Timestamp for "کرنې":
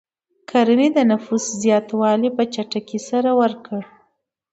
0.49-0.87